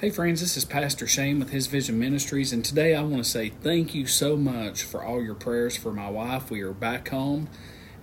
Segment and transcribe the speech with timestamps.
[0.00, 3.28] Hey, friends, this is Pastor Shane with His Vision Ministries, and today I want to
[3.28, 6.52] say thank you so much for all your prayers for my wife.
[6.52, 7.48] We are back home,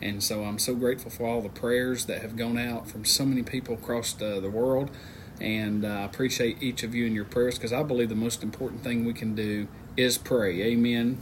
[0.02, 3.26] and so I'm so grateful for all the prayers that have gone out from so
[3.26, 4.92] many people across the, the world.
[5.40, 8.44] And uh, I appreciate each of you and your prayers because I believe the most
[8.44, 10.64] important thing we can do is pray.
[10.64, 11.22] Amen.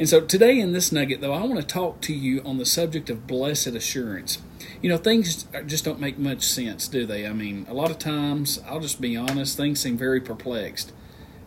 [0.00, 2.66] And so today in this nugget, though, I want to talk to you on the
[2.66, 4.38] subject of blessed assurance.
[4.80, 7.26] You know, things just don't make much sense, do they?
[7.26, 10.92] I mean, a lot of times, I'll just be honest, things seem very perplexed.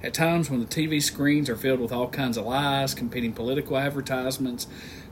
[0.03, 3.77] At times, when the TV screens are filled with all kinds of lies, competing political
[3.77, 4.67] advertisements,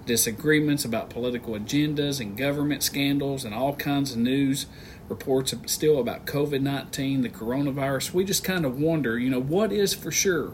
[0.05, 4.65] disagreements about political agendas and government scandals, and all kinds of news
[5.07, 9.71] reports still about COVID 19, the coronavirus, we just kind of wonder, you know, what
[9.71, 10.53] is for sure?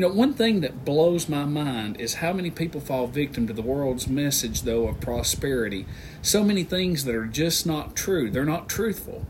[0.00, 3.52] You know, one thing that blows my mind is how many people fall victim to
[3.52, 5.84] the world's message, though, of prosperity.
[6.22, 9.26] So many things that are just not true, they're not truthful.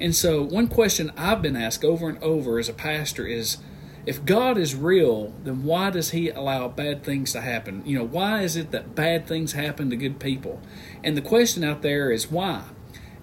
[0.00, 3.58] And so, one question I've been asked over and over as a pastor is
[4.06, 7.84] if God is real, then why does He allow bad things to happen?
[7.86, 10.60] You know, why is it that bad things happen to good people?
[11.04, 12.64] And the question out there is why?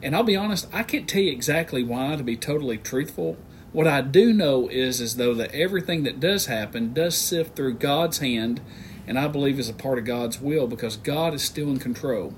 [0.02, 3.36] And I'll be honest, I can't tell you exactly why to be totally truthful.
[3.76, 7.74] What I do know is as though that everything that does happen does sift through
[7.74, 8.62] God's hand,
[9.06, 12.34] and I believe is a part of God's will because God is still in control.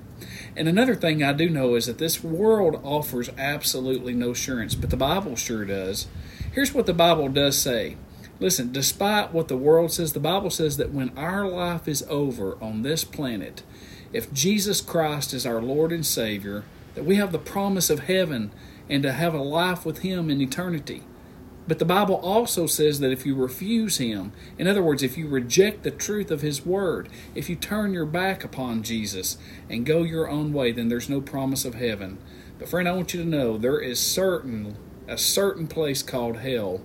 [0.56, 4.90] And another thing I do know is that this world offers absolutely no assurance, but
[4.90, 6.08] the Bible sure does.
[6.50, 7.96] Here's what the Bible does say.
[8.40, 12.58] Listen, despite what the world says, the Bible says that when our life is over
[12.60, 13.62] on this planet,
[14.12, 16.64] if Jesus Christ is our Lord and Savior,
[16.96, 18.50] that we have the promise of heaven
[18.90, 21.04] and to have a life with Him in eternity.
[21.68, 25.28] But the Bible also says that if you refuse Him, in other words, if you
[25.28, 29.36] reject the truth of His Word, if you turn your back upon Jesus
[29.68, 32.16] and go your own way, then there's no promise of heaven.
[32.58, 36.80] But friend, I want you to know there is certain a certain place called hell,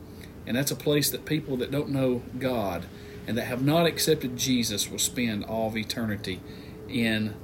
[0.45, 2.85] and that's a place that people that don't know God
[3.25, 6.41] and that have not accepted Jesus will spend all of eternity
[6.89, 7.35] in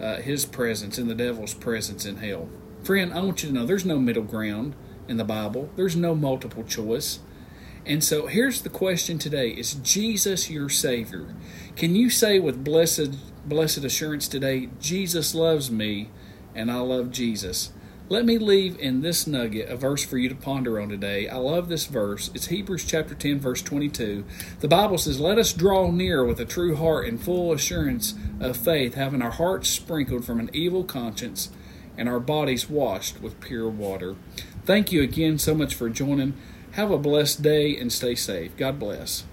[0.00, 2.48] uh, His presence, in the devil's presence in hell.
[2.84, 4.76] Friend, I want you to know there's no middle ground
[5.08, 5.70] in the Bible.
[5.76, 7.20] There's no multiple choice.
[7.84, 11.34] And so here's the question today Is Jesus your Savior?
[11.76, 13.16] Can you say with blessed,
[13.48, 16.10] blessed assurance today, Jesus loves me
[16.54, 17.72] and I love Jesus?
[18.08, 21.28] Let me leave in this nugget a verse for you to ponder on today.
[21.28, 22.30] I love this verse.
[22.34, 24.24] It's Hebrews chapter 10, verse 22.
[24.60, 28.56] The Bible says, Let us draw near with a true heart and full assurance of
[28.56, 31.50] faith, having our hearts sprinkled from an evil conscience
[31.96, 34.16] and our bodies washed with pure water.
[34.64, 36.34] Thank you again so much for joining.
[36.72, 38.56] Have a blessed day and stay safe.
[38.56, 39.24] God bless.